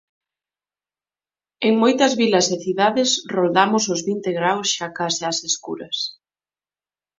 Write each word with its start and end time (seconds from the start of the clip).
En 1.67 1.73
moitas 1.83 2.13
vilas 2.21 2.47
e 2.55 2.57
cidades 2.65 3.09
roldamos 3.35 3.83
os 3.93 4.01
vinte 4.09 4.29
graos 4.39 4.67
xa 4.75 4.87
case 4.97 5.23
ás 5.31 5.39
escuras. 5.49 5.97